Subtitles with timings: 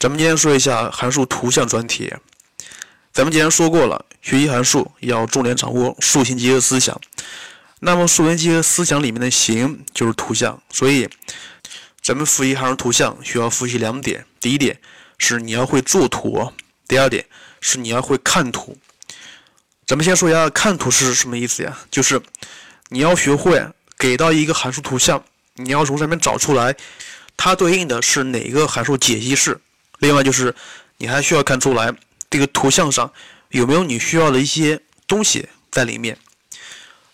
[0.00, 2.10] 咱们今天说一下函数图像专题。
[3.12, 6.98] 咱们今天说过了，学习函数要重点掌握数形结合思想。
[7.80, 11.06] 那么数形结合思想里面的形就是图像，所以
[12.00, 14.80] 咱们复习函数图像需要复习两点：第一点
[15.18, 16.50] 是你要会作图，
[16.88, 17.26] 第二点
[17.60, 18.78] 是你要会看图。
[19.86, 21.76] 咱们先说一下看图是什么意思呀？
[21.90, 22.18] 就是
[22.88, 23.62] 你要学会
[23.98, 25.22] 给到一个函数图像，
[25.56, 26.74] 你要从上面找出来
[27.36, 29.60] 它对应的是哪个函数解析式。
[30.00, 30.54] 另外就是，
[30.98, 31.94] 你还需要看出来
[32.28, 33.10] 这个图像上
[33.50, 36.18] 有没有你需要的一些东西在里面。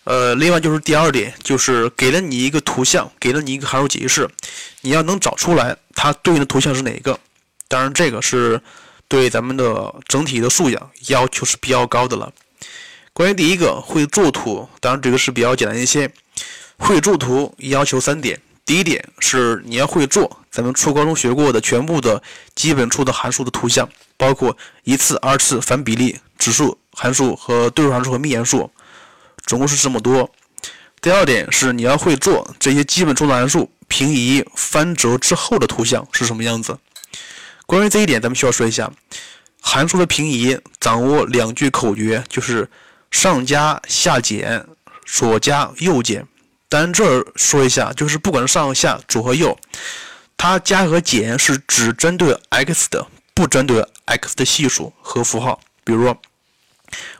[0.03, 4.29] 呃，另外就是第二点，就是给了你一个图像，给了你一个函数解析式，
[4.81, 7.19] 你要能找出来它对应的图像是哪一个。
[7.67, 8.61] 当然，这个是
[9.07, 12.33] 对咱们的整体的素养要求是比较高的了。
[13.13, 16.11] 关于第一个会作图，当然这个是比较简单一些。
[16.79, 18.39] 会作图要求三点。
[18.67, 22.21] 第一点是你要会做咱们初高中学过的全部的
[22.53, 28.69] 基本初的函数的图像，包括一次、二次、反比例、指数函数和对数函数和幂函数，
[29.45, 30.29] 总共是这么多。
[30.99, 36.77] 第二点是你要会做这些基本初的函数平移、翻折之后的图像是什么样子。
[37.65, 38.91] 关于这一点，咱们需要说一下
[39.61, 42.69] 函数的平移，掌握两句口诀，就是
[43.11, 44.65] 上加、下减、
[45.05, 46.27] 左加、右减。
[46.69, 49.57] 咱这儿说一下，就是不管是上下、左和右，
[50.35, 55.61] 它加和减是只针对 x 的，不针对 x 的系数和符号。
[55.85, 56.13] 比如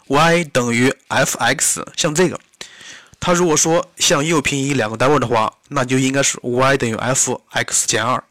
[0.07, 2.37] ，y 等于 f(x)，像这个，
[3.21, 8.21] 它如果说向右平移两个单位的话，那就应该是 y 等于 f(x 减二).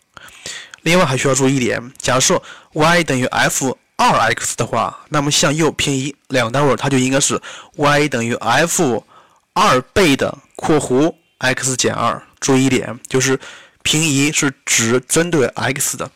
[0.83, 2.42] 另外还需要注意一点，假设
[2.75, 7.41] y 等于 f(2x) 的话，那么向右平移两个单位，它就应该是
[7.77, 9.03] y 等于 f
[9.55, 10.36] 二倍的。
[10.57, 13.39] 括弧 x 减二，注意一点，就是
[13.83, 16.11] 平移是只针对 x 的。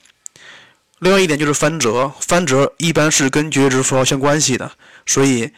[0.98, 4.70] 另外一点就是翻折，翻折一般是跟绝对值符号相关系的，
[5.06, 5.50] 所以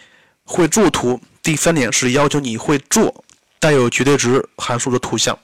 [0.44, 1.20] 会作图。
[1.42, 3.24] 第三点是要求你会做
[3.58, 5.36] 带有绝对值函数的图像。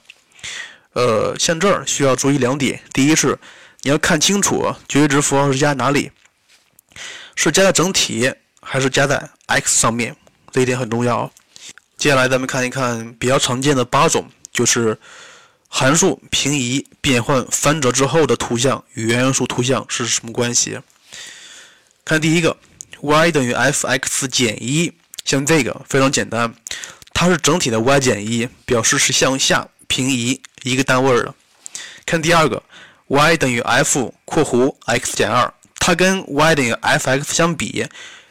[0.93, 3.37] 呃，像这儿需要注意两点，第一是
[3.81, 6.11] 你要看清楚绝对值符号是加哪里，
[7.35, 10.15] 是加在整体还是加在 x 上面，
[10.51, 11.29] 这一点很重要。
[11.99, 14.97] 接下来咱们看一看比较常见的八种，就是
[15.67, 20.79] 函数平移、变换、翻折之后的图像与原函数图像是什么关系？
[22.05, 22.55] 看第一个
[23.01, 24.93] ，y 等于 f(x) 减一，
[25.25, 26.55] 像这个非常简单，
[27.13, 31.35] 它是整体的 y 减一，表示是向下平移一个单位的。
[32.05, 32.63] 看第二个
[33.07, 37.85] ，y 等于 f（ 括弧 x 减二），它跟 y 等于 f(x) 相比，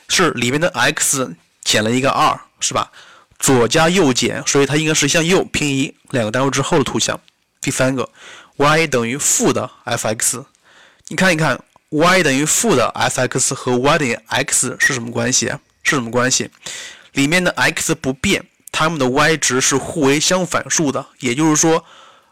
[0.08, 2.90] 是里面的 x 减了一个二，是吧？
[3.38, 7.18] 左加右减，所以它应该是向右平移两个单位之后的图像。
[7.60, 8.08] 第三个
[8.56, 10.44] ，y 等于负的 f(x)，
[11.08, 11.60] 你看一看
[11.90, 15.46] ，y 等于负的 f(x) 和 y 等于 x 是什么关系？
[15.82, 16.50] 是什么关系？
[17.12, 21.06] 里面的 x 不变，它们的 y 值是互为相反数的。
[21.20, 21.84] 也就是说，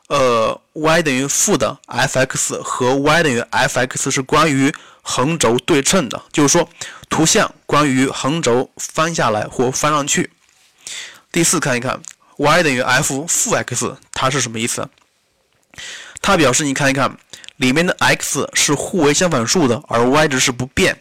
[0.09, 6.23] 呃，y 等于负的 f(x) 和 y 等于 f(x) 是关于横轴对称的。
[6.33, 6.69] 就是说，
[7.09, 10.31] 图像关于横轴翻下来或翻上去。
[11.37, 12.01] 第四，看一看
[12.39, 14.89] y 等于 f 负 x，它是什么意思？
[16.23, 17.15] 它表示你看一看
[17.57, 20.99] 里面的 x 是互为相反数的，而 y 值是不变。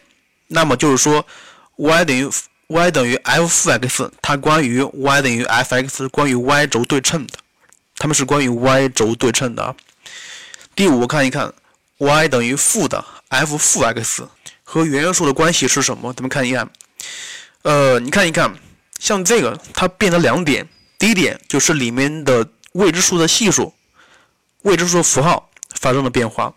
[0.48, 1.26] 那么就是说
[1.76, 2.30] y 等于
[2.66, 7.38] y 等于 f 负 x，它关于 y 等于 f(x) 关于 y 轴对称的，
[7.96, 9.74] 它们是关于 y 轴对称的。
[10.74, 11.50] 第五，看一看
[11.96, 14.28] y 等于负的 f 负 x
[14.64, 16.12] 和原函数的关系是什么？
[16.12, 16.68] 咱们看一看，
[17.62, 18.54] 呃，你看一看。
[18.98, 20.68] 像这个，它变了两点。
[20.98, 23.74] 第一点就是里面的未知数的系数、
[24.62, 26.54] 未知数符号发生了变化。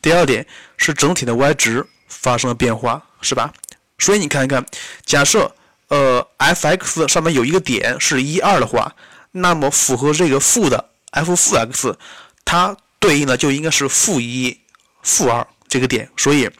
[0.00, 3.52] 第二点是整体的 y 值发生了变化，是吧？
[3.98, 4.64] 所以你看一看，
[5.04, 5.54] 假设
[5.88, 8.96] 呃 f(x) 上面有一个点是一二的话，
[9.30, 11.96] 那么符合这个负的 f 负 x，
[12.44, 14.58] 它对应的就应该是负一、
[15.02, 16.10] 负二这个点。
[16.16, 16.50] 所以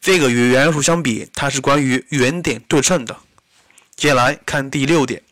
[0.00, 3.16] 这个与原函数相比，它是关于原点对称的。
[4.02, 5.22] 接下来看第六点，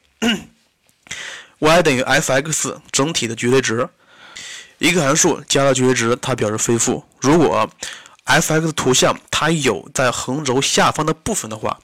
[1.59, 3.89] y 等于 f(x) 整体的绝对值。
[4.79, 7.05] 一个函数加了绝对值，它表示非负。
[7.19, 7.69] 如果
[8.23, 11.81] f(x) 图像它有在横轴下方的部分的话，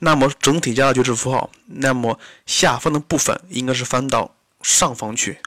[0.00, 5.38] 那么整体加了绝对值符号，那么下方的部分应该是翻到上方去。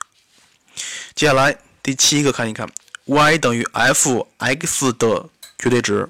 [1.14, 2.66] 接下来第七个看一看
[3.04, 5.28] ，y 等于 f(x) 的
[5.60, 6.08] 绝对值。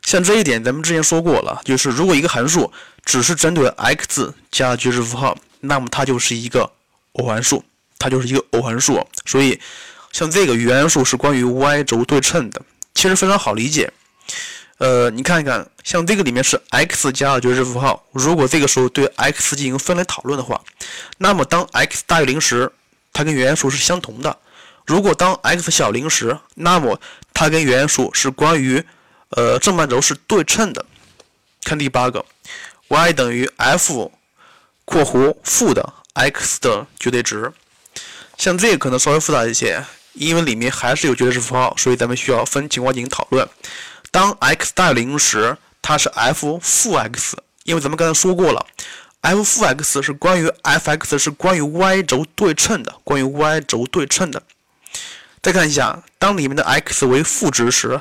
[0.00, 2.72] 像这一点，咱们之前说过了，就是如果一个函数
[3.04, 6.70] 只是针对 x 加绝对值符号，那么它就是一个
[7.12, 7.64] 偶函数，
[7.98, 9.06] 它就是一个偶函数。
[9.26, 9.60] 所以，
[10.12, 12.62] 像这个原函数是关于 y 轴对称的，
[12.94, 13.92] 其实非常好理解。
[14.78, 20.60] 呃，你看一看，像这个里面是 x 加绝对值符号，如果这个时候对 x 进行分类讨论的话，
[21.18, 22.70] 那么当 x 大于零时，
[23.12, 24.36] 它跟原元数是相同的；
[24.84, 27.00] 如果当 x 小零时，那么
[27.32, 28.84] 它跟原元数是关于
[29.30, 30.84] 呃正半轴是对称的。
[31.62, 32.24] 看第八个
[32.88, 34.12] ，y 等于 f（
[34.84, 37.52] 括弧负的 x 的绝对值）。
[38.36, 43.48] 像这个可能稍微复杂一些，因为里面还是有绝对值符号，所以咱们需要分情况进行讨论。
[44.10, 48.66] 当 x 大于零时，它是 f 负 x，因为咱们刚才说过了
[49.20, 54.42] ，f 负 x 是关于 f(x) 是关于 y 轴对称的，关于 y 轴对称的。
[55.42, 58.00] 再看一下，当里面的 x 为负值时，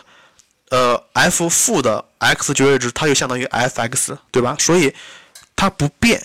[0.74, 4.56] 呃，f 负的 x 绝对值它就相当于 f(x), 对吧？
[4.60, 4.92] 所以
[5.56, 6.20] 它不变。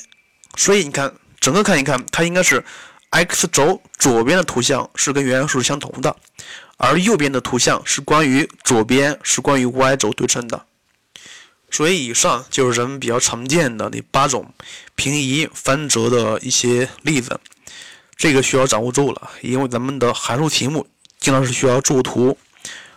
[0.56, 2.64] 所以你看，整个看一看，它应该是
[3.10, 6.16] x 轴左边的图像是跟原函数相同的。
[6.78, 10.64] 而右边的图像是关于左边是关于 y 轴对称的，
[11.70, 14.54] 所以以上就是人们比较常见的那八种
[14.94, 17.38] 平移翻折的一些例子，
[18.16, 20.86] 这个需要掌握住了，因为咱们的函数题目
[21.18, 22.38] 经常是需要作图，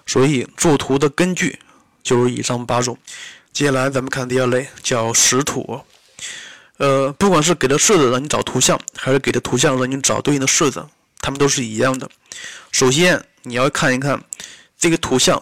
[0.05, 1.59] 所以作图的根据
[2.03, 2.97] 就是以上八种。
[3.53, 5.81] 接下来咱们看第二类，叫识图。
[6.77, 10.85] 呃，不管是给的式子让你找图像，还是给的图像让你找对应的式子，
[11.19, 12.09] 它们都是一样的。
[12.71, 13.23] 首先。
[13.43, 14.23] 你要看一看
[14.77, 15.41] 这个图像，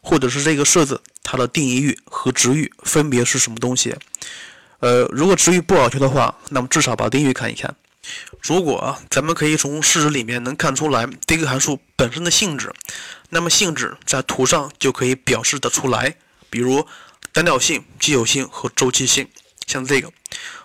[0.00, 3.92] 或者是这个式子，它的定义域和值域分别是什么东西？
[4.78, 7.74] 呃，如果值域不好求的话，那么至少把定义域看一看。
[8.40, 12.72] 如果啊，咱们可以从式子里面能看出来这个函数本身的性质，
[13.32, 16.14] 那么性质在图上就可以表示得出来。
[16.48, 16.86] 比如
[17.32, 19.26] 单调性、奇偶性和周期性，
[19.66, 20.12] 像这个。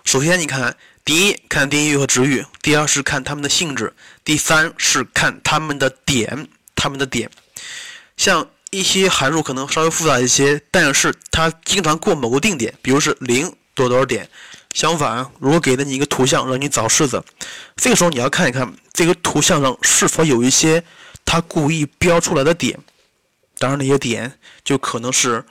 [0.04, 0.76] 首先你看。
[1.04, 3.86] 第一，看定义域和值域；第二是看它们的性质；
[4.22, 7.30] 第三是看它们的点，它们的点。
[8.18, 14.28] 像一些函数可能稍微复杂一些，但是它经常过某个定点，比如是零多多少点。
[14.74, 17.24] 相反，如果给了你一个图像让你找式子，
[17.76, 20.84] 这个时候你要看一看这个图像上是否有一些
[21.28, 22.80] 它故意标出来的点。
[23.58, 24.32] 当然，那些点
[24.64, 25.44] 就可能是。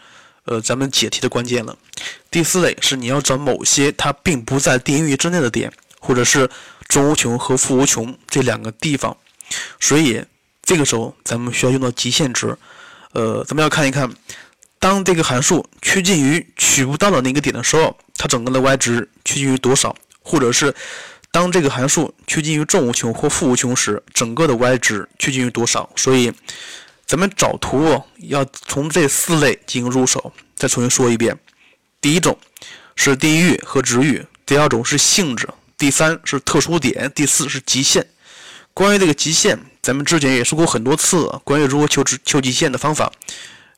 [0.49, 1.77] 呃，咱们解题的关键了。
[2.31, 5.69] 第四类是你要找某些它并不在定义域之内的点，
[5.99, 6.49] 或者是
[6.87, 9.17] 中无穷和负无穷这两个地方。
[9.77, 10.23] 所以
[10.63, 12.57] 这个时候咱们需要用到极限值。
[13.11, 14.09] 呃，咱们要看一看，
[14.79, 19.93] 当这个函数趋近于取不到的那个点的时候，它整个的 y 值趋近于多少？
[20.21, 20.73] 或者是
[21.37, 25.87] 当这个函数趋近于正无穷或负无穷时，整个的 y 值趋近于多少？
[25.95, 26.33] 所以。
[27.05, 30.33] 咱们找图要从这四类进行入手。
[30.57, 31.39] 再重新说一遍：
[32.01, 32.37] 第一种
[32.97, 35.47] 是定域和值域；第二种是性质；
[35.77, 38.05] 第三是特殊点；第四是极限。
[38.73, 41.29] 关于这个极限，咱们之前也说过很多次。
[41.45, 43.09] 关于如何求值、求极限的方法，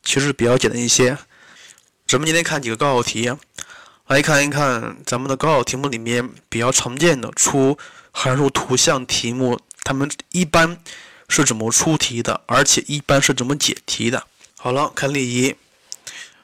[0.04, 1.16] 其实比较简单一些。
[2.08, 3.32] 咱们今天看几个高考题，
[4.10, 7.78] 来看一看咱们的高考题目里面比较常见的出
[8.12, 10.78] 函数图像题目，他们一般。
[11.32, 14.26] 是怎么出题的，而且一般是怎么解题的？
[14.58, 15.56] 好了，看例一，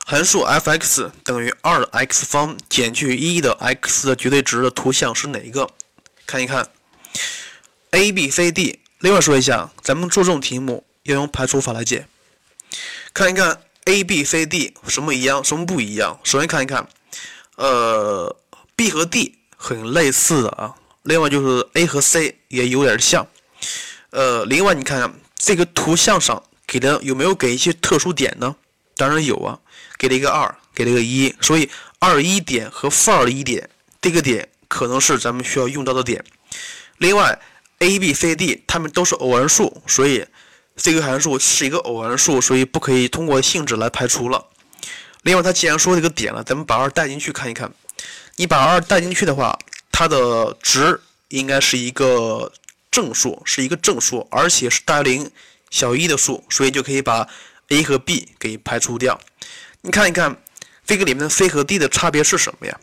[0.06, 5.68] 函数 f(x) 等于二的 x 方减去一的 x 的绝对值的图像是哪一个？
[6.28, 6.70] 看一看
[7.90, 8.80] ，a、b、c、d。
[9.00, 12.06] 另外说一下，咱们做这种题目要用排除法来解。
[13.12, 16.20] 看一看 a、b、c、d 什么一样，什么不一样？
[16.24, 16.88] 首先看一看，
[17.56, 18.36] 呃
[18.76, 20.74] ，b 和 d 很类似的啊。
[21.04, 23.28] 另外就是 a 和 c 也有点像。
[24.10, 28.56] 呃，另外你看这个图像上给的有没有给一些特殊点呢？
[28.96, 29.60] 当然有啊，
[29.98, 31.70] 给了一个二，给了一个一，所以
[32.00, 33.70] 二一点和负二一点
[34.02, 36.24] 这个点可能是咱们需要用到的点。
[36.98, 37.40] 另外
[37.80, 40.26] ，a、b、c、d 它们都是偶函数，所以
[40.78, 44.46] 这个函数是一个偶函数，所以不可以通过性质来排除了。
[45.26, 47.70] 另外，它既然说这个点了，咱们把二带进去看一看。
[48.38, 49.60] 你把二带进去的话，
[49.92, 52.52] 它的值应该是一个。
[52.92, 55.30] 正数是一个正数，而且是大于零、
[55.70, 57.28] 小于一的数，所以就可以把
[57.68, 59.20] a 和 b 给排除掉。
[59.82, 60.42] 你看一看
[60.86, 62.80] 这个里面的 c 和 d 的差别是什么呀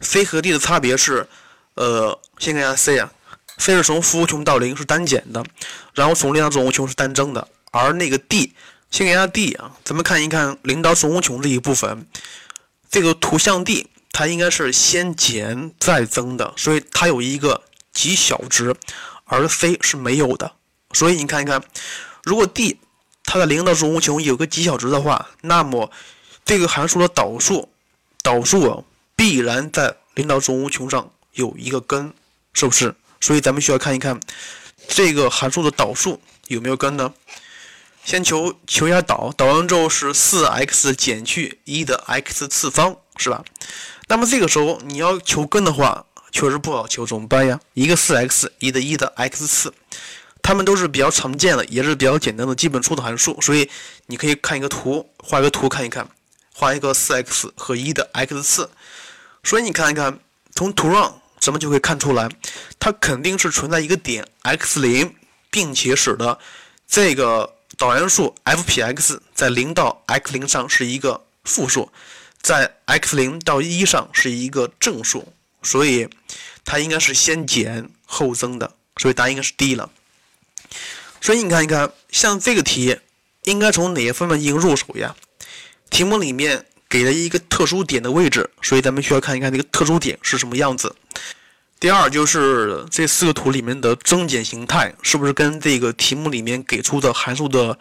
[0.00, 1.28] ？c 和 d 的差别是，
[1.74, 3.12] 呃，先看一下 c 啊
[3.58, 5.44] ，c 是从负无穷到零是单减的，
[5.92, 8.54] 然后从零到正无穷是单增的，而那个 d，
[8.90, 12.06] 先看一下 d 啊，咱们看一看零到正无穷这一部分，
[12.90, 18.74] 这个图像 d 它应该是先减再增的，所以它有一个极小值。
[19.32, 20.50] 而 c 是没有的，
[20.92, 21.62] 所以你看一看，
[22.24, 22.80] 如果 d
[23.22, 25.88] 它的零到正无穷有个极小值的话，那么
[26.44, 27.68] 这个函数的导数，
[28.24, 32.12] 导数必然在零到正无穷上有一个根，
[32.52, 32.92] 是不是？
[33.20, 34.18] 所以咱们需要看一看
[34.88, 37.14] 这个函数的导数有没有根呢？
[38.04, 43.44] 先求求一下导，导完之后是四 x 减去一的 x 次方，是吧？
[44.08, 47.60] 那么这个时候你要求根的话，确实不好求，怎么办呀？
[47.74, 49.72] 一个四 x，一的一的 x 次，
[50.42, 53.70] 它们都是比较常见的，也是比较简单的基本数的函数，所以
[54.06, 56.08] 你可以看一个图，画一个图看一看，
[56.52, 58.70] 画一个四 x 和一的 x 次，
[59.44, 60.18] 所以你看一看，
[60.54, 62.28] 从图上咱们就可以看出来，
[62.80, 65.14] 它肯定是存在一个点 x 零，
[65.50, 66.38] 并且使得
[66.88, 67.54] 这个。
[67.80, 71.90] 导函数 f(p(x) 在零到 x 零上是一个负数，
[72.42, 75.32] 在 x 零到一上是一个正数，
[75.62, 76.06] 所以
[76.62, 79.90] 它应该是先减后增的，所以答案应该是 D 了。
[81.22, 82.98] 所以你看一看，像这个题
[83.44, 85.16] 应该从哪些方面进行入手呀？
[85.88, 90.94] 题目里面给了一个特殊点的位置，所以咱们需要看一看这个特殊点是什么样子。
[91.80, 97.78] 第二就是这四个图里面的增减形态是不是跟这个题目里面给出的函数的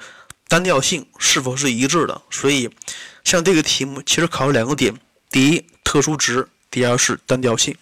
[0.48, 2.22] 单调性是否是一致的？
[2.32, 2.70] 所以
[3.26, 4.96] 像这个题目其实考了两个点：
[5.30, 7.76] 第一，特殊值；第二是单调性。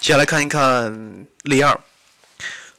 [0.00, 1.78] 接下来看一看例二，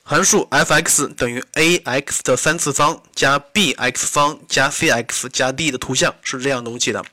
[0.03, 7.03] 函数 f(x) 等于 ax 的三次方加 bx 方加 cx 加 d 的图像是这样东西的，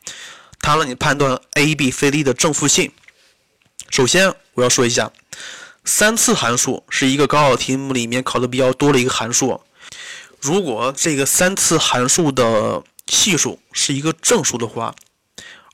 [0.60, 2.90] 它让你判断 a b c d 的正负性。
[3.90, 5.10] 首先我要说一下。
[5.82, 9.60] 三次函数是一个高考题目里面考的比较多的一个函数。
[10.38, 14.94] 如果这个三次函数的系数是一个正数的话，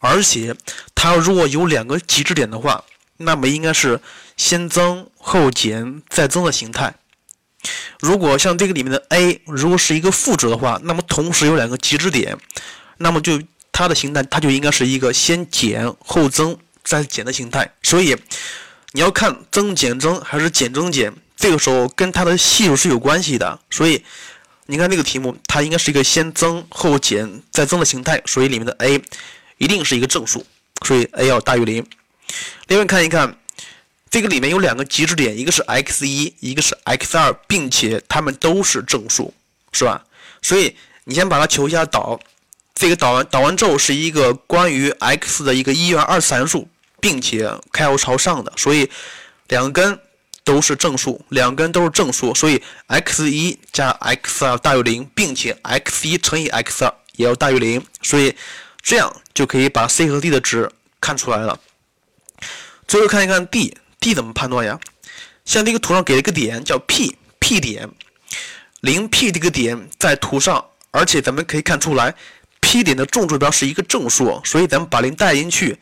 [0.00, 0.54] 而且
[0.94, 2.84] 它如果有两个极值点的话，
[3.16, 4.00] 那么应该是
[4.36, 6.94] 先增后减再增的形态。
[8.00, 12.38] 如果像这个里面的 a 如果是一个负值的话，那么同时有两个极值点，
[12.98, 13.42] 那么就
[13.72, 17.70] 它的形态它就应该是一个先减后增再减的形态。
[17.82, 18.16] 所以。
[18.92, 23.58] 你要看增减增还是减增减，这个时候跟它的系数是有关系的。
[23.70, 24.02] 所以
[24.64, 28.98] 你看这个题目，它应该是一个先增后减再增的形态，所以里面的 a
[29.58, 30.46] 一定是一个正数，
[30.86, 31.86] 所以 a 要大于零。
[32.68, 33.36] 另外看一看，
[34.08, 39.34] 这个里面有两个极值点，一个是 x 一，一个是 x 二，并且它们都是正数，
[39.72, 40.02] 是吧？
[40.40, 40.74] 所以
[41.04, 42.18] 你先把它求一下导，
[42.74, 46.66] 这个导完导完之后是一个关于 x 的一个一元二次函数。
[47.00, 48.90] 并且开号朝上的，所以
[49.48, 49.98] 两根
[50.44, 58.34] 都是正数，两根都是正数，所以 x 一加 x 二大于零，并且 x 一乘以 x 二也要大于零，所以
[58.80, 61.58] 这样就可以把 c 和 d 的值看出来了。
[62.86, 64.78] 最后看一看 d，d 怎么判断呀？
[65.44, 67.88] 像这个图上给了一个点叫 P，P 点，
[68.80, 72.14] 零 P 这个点在图上，而且咱们可以看出来
[72.60, 75.78] ，P 点的纵坐标是一个正数，所以咱们把零带进去。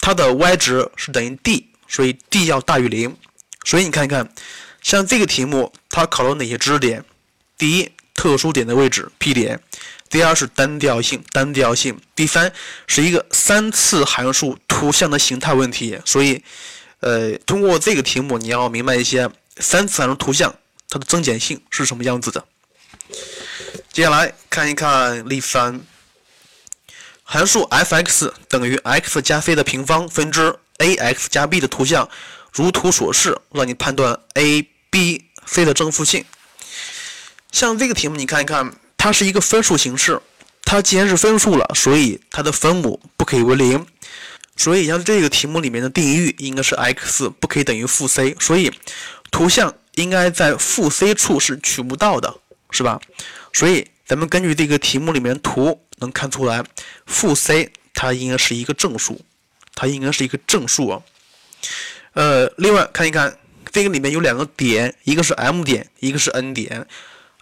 [0.00, 3.16] 它的 y 值是等于 d，所以 d 要大于零。
[3.64, 4.32] 所以你看一看，
[4.80, 7.04] 像这个题目，它考了哪些知识点？
[7.58, 9.58] 第一，特殊点的位置 P 点；
[10.08, 12.52] 第二是单调性，单调性；第三
[12.86, 15.98] 是一个三次函数图像的形态问题。
[16.04, 16.42] 所以，
[17.00, 20.54] 呃，通过这个题目，你要明白一些三次函数图像
[20.88, 22.44] 它的增减性是什么样子的。
[23.92, 25.80] 接下来看一看例三。
[27.28, 32.08] 函数 f(x) 等于 x 加 c 的平方分之 ax 加 b 的图像，
[32.52, 36.24] 如图所示，让你判断 a、b、c 的正负性。
[37.50, 40.22] 像这个题目，你看一看，它是一个分数形式，
[40.62, 43.84] 它既然是分数了，所以它的分母不可以为零。
[44.56, 48.72] 所以像这个题目里面的定义域应该是 x 不可以等于负 c，所以
[49.32, 52.32] 图像应该在负 c 处是取不到的，
[52.70, 53.00] 是吧？
[53.52, 55.82] 所以咱们根据这个题目里面图。
[55.98, 56.62] 能看出来，
[57.06, 59.18] 负 c 它应该是一个正数，
[59.74, 61.00] 它应该是一个正数啊。
[62.12, 63.38] 呃，另外看一看
[63.72, 66.86] 这个里面有两个点，一个是 M 点，一个是 N 点。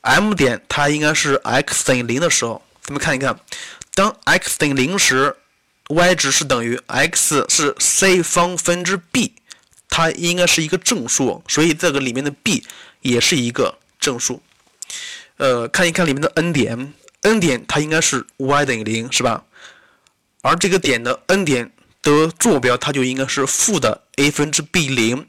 [0.03, 3.37] M 点它应该是 x 等于零的时候，咱们看一看，
[3.93, 5.35] 当 x 等于零时
[5.89, 9.33] ，y 值是等于 x 是 c 方分之 b，
[9.89, 12.63] 它应该是一个正数，所以这个里面的 b
[13.01, 14.41] 也是一个正数。
[15.37, 16.95] 呃，看一看里面的 N 点。
[17.27, 19.45] n 点它应该是 y 等于零，是吧？
[20.43, 21.73] 而这个点的 n 点
[22.03, 25.27] 的坐标，它就应该是负的 a 分之 b 零，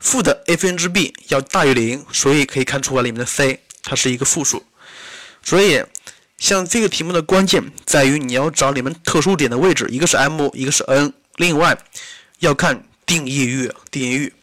[0.00, 4.64] 负的 a 分之 b 要大于零，所以可以看出来里面的 c 它是一个负数。
[5.44, 5.84] 所以
[6.36, 11.12] 像这个题目的关键在于你要找里面特殊点的位置，一个是 m，一个是 n。
[11.36, 11.78] 另外
[12.40, 14.34] 要看定义域，定义域。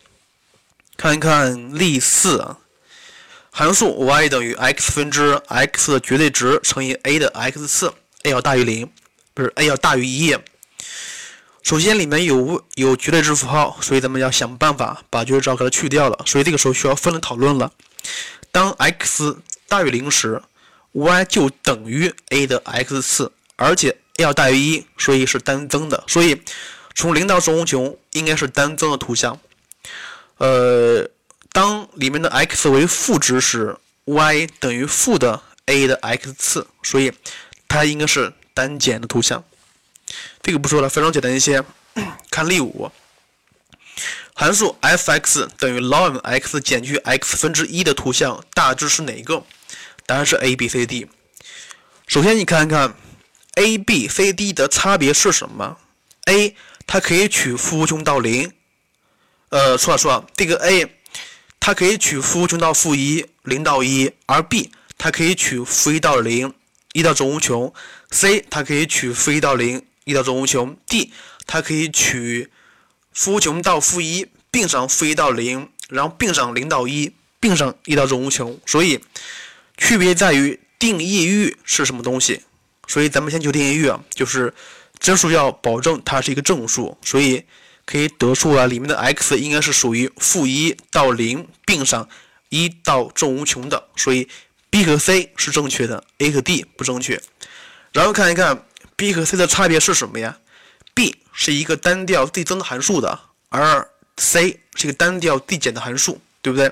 [0.96, 2.60] 看一看例四啊。
[3.56, 7.94] 函数 y 等于 x 分之 x 的绝对值乘以 a 的 x 次
[8.24, 8.92] ，a 要大于零，
[9.36, 10.36] 不是 a 要大于一。
[11.62, 16.20] 首先里面有有绝对值符号，所以咱们要想办法把绝对值给它去掉了。
[16.26, 17.72] 所以这个时候需要分类讨论了。
[18.52, 20.42] 当 x 大于零时
[20.94, 26.04] y 就等于 a 的 x 次，而且 a 要大于一，所以是单增的。
[26.08, 26.42] 所以
[26.96, 29.40] 从零到正无穷应该是单增的图像。
[30.40, 31.08] 呃，
[31.54, 37.14] 当里面的 x 为负值时，y 等于负的 a 的 x 次，所以
[37.68, 39.42] 它应该是单减的图像。
[40.42, 41.64] 这个不说了，非常简单一些。
[42.32, 42.92] 看例五，
[44.34, 49.46] 函数 f(x) 等于 ln(x) 减去 x 分之一的图像大致是哪个？
[50.08, 51.08] 答案是 a、b、c、d。
[52.08, 52.96] 首先你看看
[53.58, 55.78] a、b、c、d 的差别是什么
[56.26, 56.56] ？a
[56.88, 58.52] 它可以取负无穷到零。
[59.50, 60.92] 呃，错了错了，这个 a
[61.66, 66.54] 它可以取负无穷到负一，零到一，而 b 它可以取负一到零，
[66.92, 67.74] 一到正无穷
[68.10, 71.10] ；c 它可以取负一到零，一到正无穷；d
[71.48, 72.50] 它可以取
[73.14, 78.60] 负无穷到负一，并上负一到零，然后并上零到一，并上一到正无穷。
[78.66, 79.00] 所以
[79.78, 82.42] 区别在于定义域是什么东西。
[82.90, 84.54] 所以咱们先求定义域啊，就是
[85.00, 87.46] 真数要保证它是一个正数，所以。
[87.86, 92.08] 可以得出啊，里面的 x 应该是属于负一到零并上
[92.50, 94.30] 一到正无穷的，所以
[94.70, 97.22] b 和 c 是正确的，a 和 d 不正确。
[97.92, 100.38] 然后看一看 b 和 c 的差别是什么呀
[100.94, 103.88] ？b 是一个单调递增函数的，而
[104.18, 106.72] c 是一个单调递减的函数，对不对？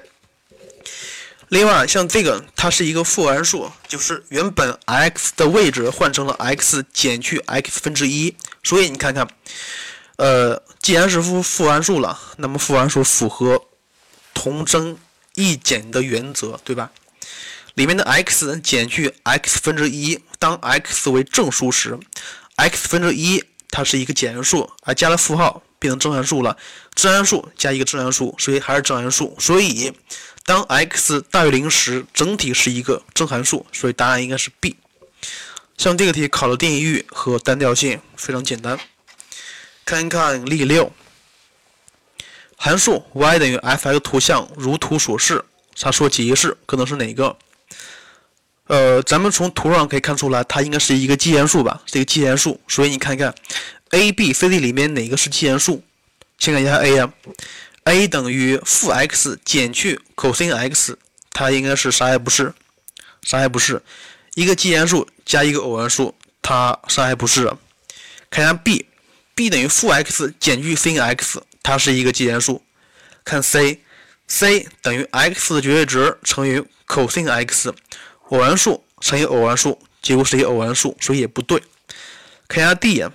[1.50, 9.27] 另外，像这个它是一个复函数，就是原本 x 的位置换成了 x 减去 x 分之一，所以你看看。
[10.21, 13.59] 呃，既然是复复函数了，那么复函数符合
[14.35, 14.95] 同增
[15.33, 16.91] 异减的原则，对吧？
[17.73, 21.97] 里面的 x 减去 x 分之一，当 x 为正数时
[22.55, 26.55] ，x 分之一它是一个减函数，而加了负号变成正函数了。
[26.93, 29.35] 正函数加一个正函数，所以还是正函数。
[29.39, 29.91] 所以
[30.45, 34.77] 当 x 大于零时，整体是一个正函数，所以答案应该是 B。
[35.79, 38.77] 像这个题考的定义域和单调性非常简单。
[39.91, 40.89] 看看例六，
[42.56, 45.43] 函数 y 等于 f(x) 图像如图所示，
[45.77, 47.38] 他说解析式可能是哪个？
[48.67, 51.82] 呃，咱们从图上可以看出来，它应该是一个奇函数吧？
[51.86, 53.36] 是一个奇函数，所以你看看
[53.89, 55.84] a、b、c、d 里面哪个是奇函数？
[56.39, 57.12] 先看一下 a 呀
[57.84, 60.97] ，a 等于负 x 减去 cos x，
[61.32, 62.54] 它应该是啥也不是，
[63.23, 63.84] 啥也不是，
[64.36, 67.54] 一个奇函数加一个偶函数，它啥也不是。
[68.30, 68.86] 看一下 b。
[69.41, 72.62] B 等于负 x 减去 sin x，它是一个奇函数。
[73.23, 77.73] 看 c，c 等于 x 的绝对值乘以 cos x，
[78.30, 81.63] 偶函数乘以偶函数，结果是一偶函数，所以也不对。
[82.47, 83.10] 看一下 d，d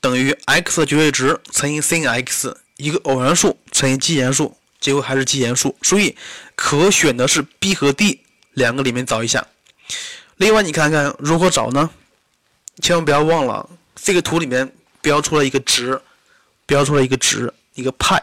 [0.00, 6.16] 等于 x 的绝对值乘以 sin x，一个偶函数乘以奇函数，结果还是奇函数，所以
[6.56, 8.22] 可选的是 b 和 d
[8.54, 9.46] 两个里面找一下。
[10.36, 11.90] 另外，你看看如何找呢？
[12.82, 13.70] 千万不要忘了。
[13.96, 16.00] 这个图里面标出了一个值，
[16.64, 18.22] 标出了一个值，一个派，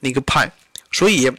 [0.00, 0.50] 一个派。
[0.92, 1.30] 所以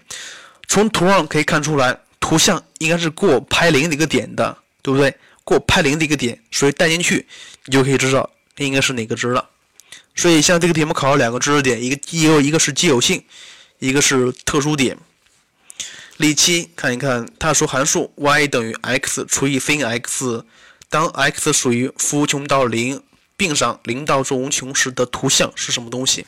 [0.68, 5.16] 从图上可以看出来，图像应该是过派零的一个点的，对不对？
[5.44, 7.26] 过派零的一个点，所以带进去，
[7.66, 9.50] 你就可以知道应该是哪个值了。
[10.13, 13.24] 所以像这个题目考了两个知识点，一个一个一个是奇偶性，
[13.80, 14.98] 一个是特殊点。
[16.18, 20.44] 例七，看一看，它说函数 y 等于 x 除以 sin x，
[20.90, 23.02] 当 x 属于负无穷到零。
[23.38, 26.26] 并上零到正无穷时的图像是什么东西？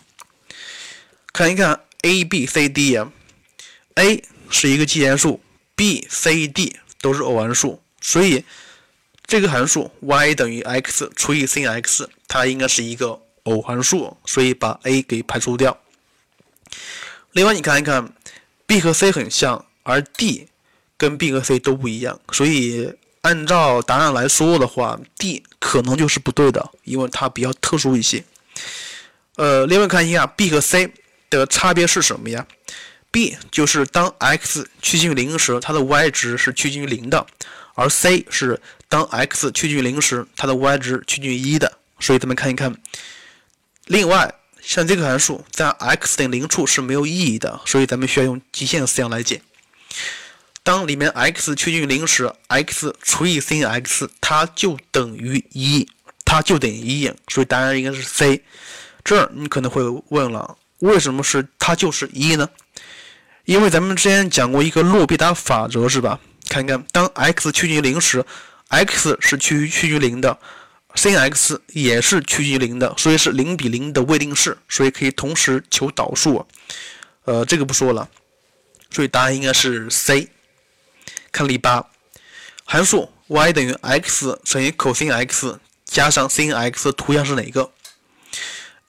[1.34, 3.12] 看一看 a、b、c、d 呀
[3.96, 5.42] ，a 是一个奇函数
[5.76, 8.46] ，b、c、d 都是偶函数，所以
[9.26, 15.80] 这个函数 y 等于 x 除以 sin x，它应该是一个偶函数，所以把 a 给排除掉。
[17.32, 18.14] 另外，你看一看
[18.68, 20.48] b 和 c 很像，而 d
[20.96, 22.94] 跟 b 和 c 都不一样，所以。
[23.22, 28.24] 按照答案来说的话，D 可能就是不对的，因为它比较特殊一些。
[29.36, 30.94] 呃，另外看一下 B 和 C
[31.30, 32.46] 的差别是什么呀
[33.12, 37.26] ？B 就是当 x 趋近于零时，它的 y 值是趋近于零的，
[37.76, 41.78] 而 C 是当 x 趋近于零时，它的 y 值趋近于一的。
[42.00, 42.76] 所以咱们看一看。
[43.86, 49.42] 另外，像这个函数在 x 等于零处是没有意义的，所以咱们需要用极限思想来解。
[50.70, 55.90] 当里面 x 趋近于零时，x 除以 sin x，它就等于一，
[56.24, 58.44] 它就等于一，所以答案应该是 C。
[59.04, 62.48] 这儿你可能会问了，为什么是它就是一呢？
[63.46, 66.20] 因为咱们之前讲过一个洛必达法则，是吧？
[66.48, 68.24] 看看，当 x 趋近于零时
[68.68, 70.38] ，x 是趋于趋于零的
[70.94, 76.46] ，sin x 也是趋近于零的，所以是零比零的未定式，所以可以同时求导数。
[77.26, 78.08] 呃，这个不说了，
[78.92, 80.30] 所以答案应该是 C。
[81.32, 81.90] 看例八，
[82.66, 87.72] 函数 y 等于 x 乘以 cos x 加上 sin x 图像是哪个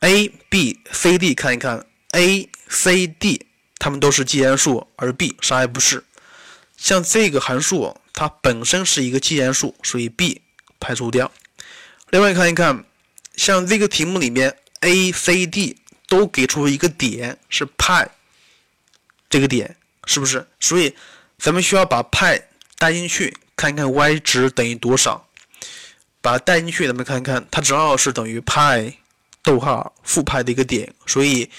[0.00, 3.46] ？a、b、c、d 看一看，a、c、d
[3.78, 6.04] 它们都是既然数，而 b 啥也不是。
[6.76, 10.42] 像这个函数，它本身是一个既然数，所以 b
[10.78, 11.30] 排除掉。
[12.10, 12.84] 另外看一看，
[13.36, 15.76] 像这个题目里面 a、c、d
[16.08, 18.10] 都给出一个点是派，
[19.28, 19.76] 这个点
[20.06, 20.46] 是不是？
[20.58, 20.94] 所以
[21.40, 22.48] 咱们需要把派
[22.78, 23.36] 带进去。
[23.56, 25.28] 看一看 y 值等于多少，
[26.22, 28.94] 把它带进去，咱们看看，它正好是等于派
[29.42, 31.50] 逗号负派的一个点，所以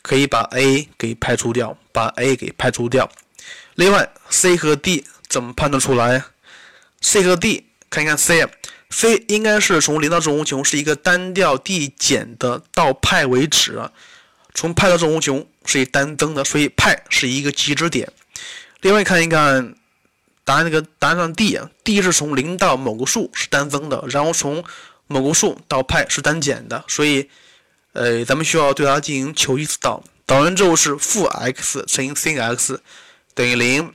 [0.00, 3.10] 可以把 a 给排除掉，把 a 给排除掉。
[3.74, 6.24] 另外，c 和 d 怎么判断出来
[7.02, 13.90] ？c 和 d 看一看 c，c 应该是从零到正无穷是一个单调递减的，到派为止，
[14.54, 18.10] 从派到正无穷是以单增的，所以派是一个极值点。
[18.84, 19.74] 另外看一看。
[20.46, 24.62] 答案那个答案上 d，d 是从零到某个数是单增的，然后从
[25.06, 27.30] 某个数到派是单减的，所以，
[27.94, 32.82] 呃，咱们需要对它进行求一次导，导完之后是负 x 乘以 sin x
[33.32, 33.94] 等于零，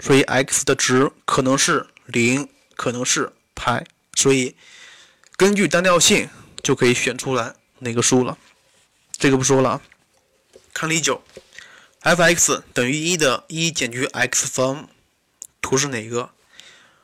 [0.00, 3.82] 所以 x 的值可能是零，可能是派，
[4.14, 4.54] 所以
[5.38, 6.28] 根据单调性
[6.62, 8.36] 就可以选出来哪个数了。
[9.16, 9.80] 这个不说了，
[10.74, 11.22] 看例九
[12.02, 14.88] ，f(x) 等于一的一减去 x 方。
[15.62, 16.30] 图是哪个？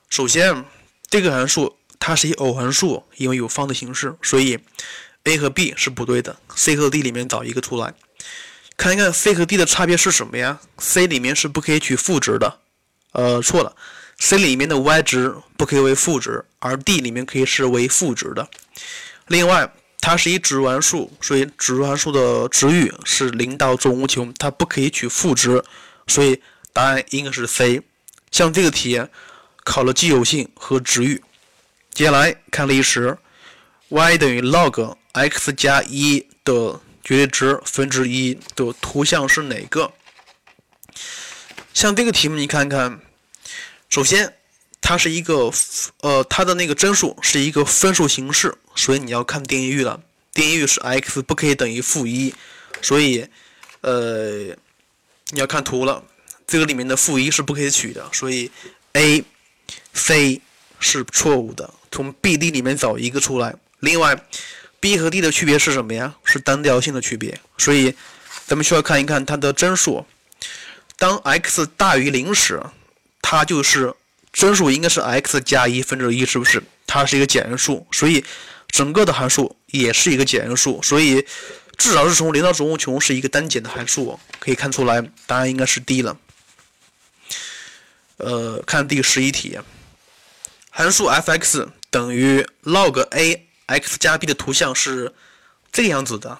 [0.08, 0.64] 首先，
[1.10, 4.58] 这个函数它是一偶函数，因为有方的形式，所以
[5.24, 6.36] a 和 b 是不对的。
[6.54, 7.94] c 和 d 里面找一个出来，
[8.76, 12.60] 看一看 c 和 d 的差别是什么呀？c 里面是不可以取负值的，
[13.12, 13.76] 呃，错了
[14.18, 18.48] ，c 里面的 y 值不可以为负值，而 d 里面可以是为负值的。
[19.26, 19.70] 另外，
[20.06, 25.64] 它是一指数函数，所以指数函数的值域是零到正无穷，它不可以取负值，
[26.06, 26.40] 所以
[26.72, 27.82] 答案应该是 C。
[28.30, 29.04] 像这个题
[29.64, 31.24] 考了奇偶性和值域，
[31.92, 33.18] 接下来看例十
[33.88, 39.92] ，y 等于 log x 加一的绝对值分之一的图像是哪个？
[41.74, 43.00] 像这个题目你看看，
[43.88, 44.35] 首先
[44.88, 45.50] 它是一个
[46.02, 50.00] 呃它的那个真数是一个分数形式，所以你要看定义域了，
[50.32, 52.32] 定义域是 x 不可以等于负一，
[52.80, 53.26] 所以
[53.80, 54.54] 呃
[55.30, 56.04] 你要看图了。
[56.46, 58.48] 这个里面的负一是不可以取的，所以
[58.92, 59.24] A、
[59.92, 60.40] C
[60.78, 61.68] 是错误的。
[61.90, 63.56] 从 B、D 里面找一个出来。
[63.80, 64.16] 另外
[64.78, 66.14] ，B 和 D 的区别是什么呀？
[66.22, 67.40] 是单调性的区别。
[67.58, 67.92] 所以
[68.46, 70.06] 咱们需要看一看它的真数。
[70.96, 72.62] 当 x 大于零时，
[73.20, 73.92] 它就是
[74.36, 76.62] 真数应该是 x 加一分之一，是不是？
[76.86, 78.22] 它是一个简数，所以
[78.68, 80.78] 整个的函数也是一个简数。
[80.82, 81.26] 所以
[81.78, 86.18] 至少是从零到正无穷是一个单减的函数，可以看出来，答案应该是 D 了。
[88.18, 89.58] 呃，看第十一题，
[90.68, 95.14] 函数 f(x) 等于 log a x 加 b 的图像是
[95.72, 96.38] 这个样子的。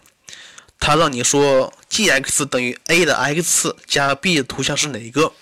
[0.78, 5.32] 它让你说 g(x) 等于 a 的 x 加 b 的图像是哪一个？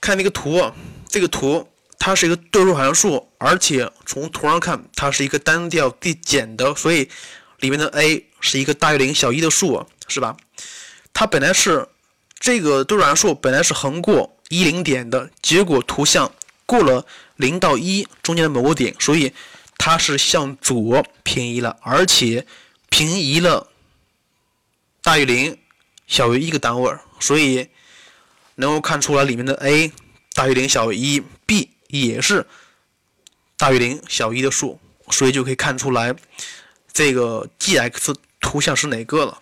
[0.00, 0.72] 看那个图，
[1.08, 7.08] 这个图它是一个对数函数，而且从图上看它是一个单调递减的，所以
[7.58, 10.36] 里面的 a 是一个大于零小于一的数，是吧？
[11.12, 11.88] 它本来是
[12.38, 14.36] 这个对数函数本来是横过。
[14.48, 16.32] 一零点的结果图像
[16.66, 19.32] 过了零到一中间的某个点，所以
[19.78, 22.44] 它是向左平移了，而且
[22.88, 23.68] 平移了
[25.00, 25.56] 大于零
[26.08, 27.68] 小于一个单位，所以
[28.60, 29.90] 能够看出来里面的 a
[30.34, 32.46] 大于零小于一，b 也是
[33.56, 34.78] 大于零小于一的数，
[35.10, 36.14] 所以就可以看出来
[36.92, 39.40] 这个 g(x) 图像是哪个了。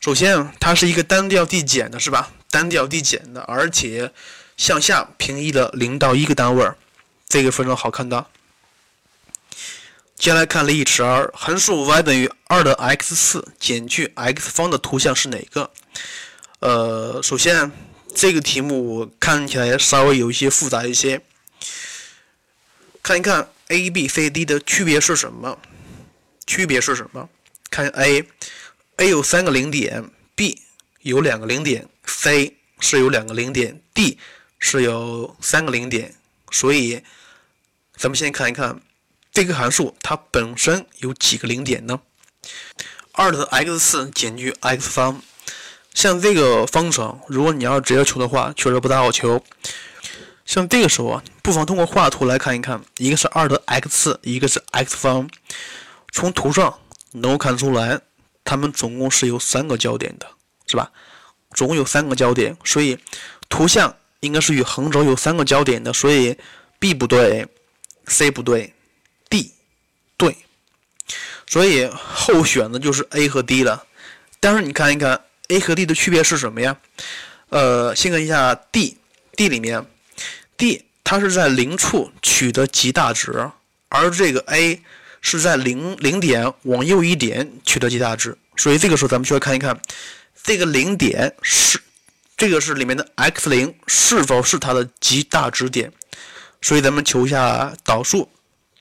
[0.00, 2.32] 首先，它是一个单调递减的，是吧？
[2.50, 4.12] 单调递减的，而且
[4.56, 6.70] 向下平移了零到一个单位，
[7.28, 8.26] 这个非常好看的。
[10.16, 15.70] 接下来看例十二，函数 y 等于二的 x 四减去 x 方的图像是哪个？
[16.60, 17.70] 呃，首先
[18.14, 21.20] 这个题目看起来稍微有一些复杂一些，
[23.02, 25.58] 看一看 a、b、c、d 的区别是什么？
[26.46, 27.28] 区别是什么？
[27.70, 30.60] 看 a，a 有三个零点，b
[31.00, 31.88] 有两个零点。
[32.04, 34.18] C 是有两个零点，D
[34.58, 36.14] 是有三个零点，
[36.50, 37.00] 所以
[37.96, 38.80] 咱们先看一看
[39.32, 42.00] 这个函数它本身有几个零点呢？
[43.12, 45.22] 二的 x 次减去 x 方，
[45.94, 49.42] 像这个方程，如果你要是直接求的话，确实不大好求。
[50.44, 55.28] 像这个时候啊，不妨通过画图来看一看，一个是二的 x，一个是 x 方，
[56.12, 56.78] 从图上
[57.12, 58.00] 能够看出来，
[58.44, 60.26] 它们总共是有三个焦点的，
[60.66, 60.90] 是吧？
[61.54, 62.98] 总共有三个焦点，所以
[63.48, 66.36] 图像应该是与横轴有三个交点的，所以
[66.78, 67.46] B 不对
[68.06, 68.74] ，C 不对
[69.28, 69.52] ，D
[70.16, 70.36] 对，
[71.46, 73.84] 所以候选的就是 A 和 D 了。
[74.40, 75.20] 但是你看一看
[75.52, 76.76] A 和 D 的区别是什么呀？
[77.50, 79.84] 呃，先看一下 D，D 里面
[80.56, 83.50] D 它是在零处取得极大值，
[83.88, 84.82] 而这个 A
[85.20, 89.78] 是在零零点往右一点取得极大值，所以这个时候咱们需要看一看
[90.42, 91.80] 这个零点是。
[92.34, 95.92] 这个是里面的 x 零是否是它的极大值点？
[96.60, 98.28] 所以咱们求一下导数，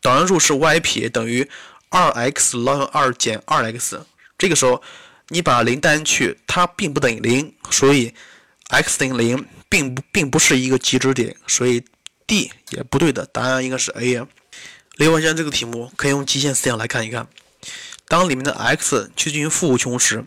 [0.01, 1.47] 导函数是 y 撇等于
[1.89, 4.01] 二 x ln 二减二 x。
[4.35, 4.81] 这个时候
[5.31, 8.13] 你把零带进去，它并不等于零，所以
[8.67, 11.81] x 等于零并不并不是一个极值点，所以
[12.27, 14.27] D 也不对的，答案应该是 A。
[14.97, 17.25] 另外，像这个题目可以用极限思想来看一看，
[18.09, 20.23] 当里面的 x 趋近于负无穷时，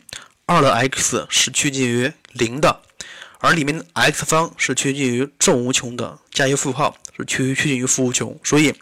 [0.47, 2.81] 二的 x 是趋近于零的。
[3.41, 8.75] 而里面的 x 方是趋近于正无穷的，加一个负号是趋趋近于负无穷，所以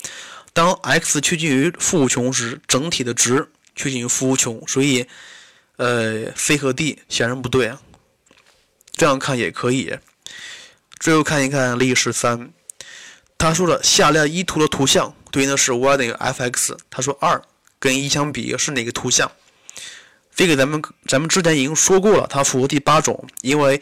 [0.53, 5.05] 当 x 趋近于负无穷时，整体的值趋近于负无穷，所以
[5.77, 7.81] 呃 C 和 D 显然不对啊。
[8.93, 9.97] 这样看也可以。
[10.99, 12.51] 最后看一看例十三，
[13.39, 17.43] 他说了下列一图的图像对应的是 y 等于 f(x)，他说二
[17.79, 19.31] 跟一相比是哪个图像？
[20.35, 23.81] 这个咱们咱们之前已经说过了，它符合第八种，因为。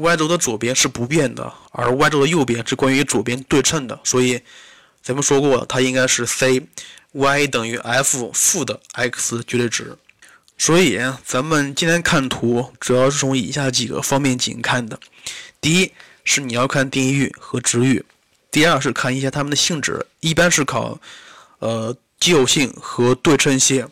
[0.00, 4.40] y 轴的左边是不变的，而 y 轴的右边是关于左边对称的，所以
[5.02, 9.98] 咱们说过它应该是 c，y 等于 f 负的 x 绝对值。
[10.58, 15.00] 所以咱们今天看图主要是从以下几个方面进行看的：
[15.60, 15.92] 第一
[16.24, 18.02] 是你要看定义域和值域；
[18.50, 21.00] 第二是看一下它们的性质，一般是考
[21.60, 23.86] 呃奇偶性和对称性；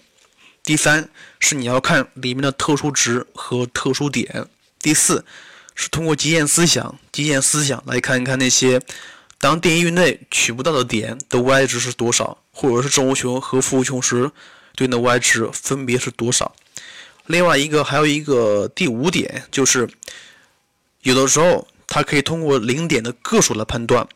[0.64, 4.44] 第三是你要看里面的特殊值和特殊点；
[4.82, 5.24] 第四。
[5.78, 8.80] 是通过极限思想、极限思想来看一看那些
[9.38, 14.30] 当定义域内取不到的点的 y 值是多少，或者是正无穷和负无穷时
[14.76, 16.54] 对应的 y 值分别是多少。
[17.26, 19.88] 另外一个还有一个第五点，就是
[21.00, 24.06] 有的时候它可以通过零点的个数来判断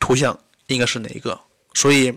[0.00, 1.38] 图像应该是哪一个。
[1.74, 2.16] 所以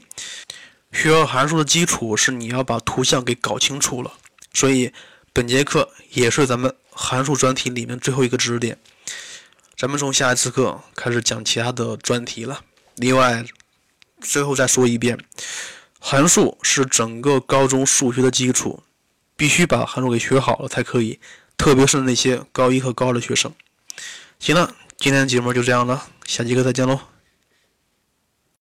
[0.94, 4.14] 学而函数的基础是你要把图像给搞清楚了。
[4.54, 4.94] 所以
[5.34, 6.74] 本节课也是咱们。
[7.00, 8.76] 函数专题里面最后一个知识点，
[9.78, 12.64] 咱们从下一次课开始讲其他的专题了。
[12.96, 13.46] 另外，
[14.20, 15.16] 最后再说一遍，
[16.00, 18.84] 函数是整个高中数学的基础，
[19.36, 21.20] 必须把函数给学好了才可以。
[21.58, 23.52] 特别是那些高一和高二的学生。
[24.40, 27.17] 行了，今天的节目就这样了，下节课再见喽。